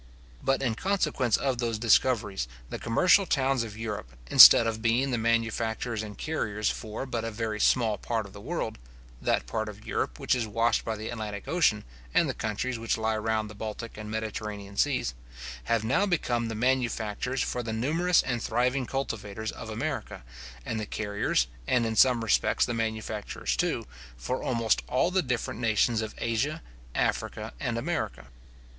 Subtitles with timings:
[0.41, 5.17] But in consequence of those discoveries, the commercial towns of Europe, instead of being the
[5.19, 8.79] manufacturers and carriers for but a very small part of the world
[9.21, 11.83] (that part of Europe which is washed by the Atlantic ocean,
[12.15, 15.13] and the countries which lie round the Baltic and Mediterranean seas),
[15.65, 20.23] have now become the manufacturers for the numerous and thriving cultivators of America,
[20.65, 23.85] and the carriers, and in some respects the manufacturers too,
[24.17, 26.63] for almost all the different nations of Asia,
[26.95, 28.25] Africa, and America.